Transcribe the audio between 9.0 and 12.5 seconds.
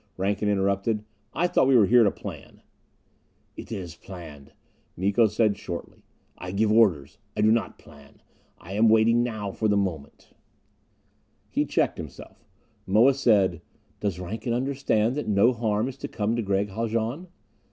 now for the moment "He checked himself.